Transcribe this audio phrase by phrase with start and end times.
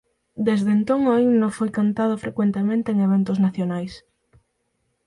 [0.47, 3.93] Desde entón o himno foi cantado frecuentemente en eventos nacionais.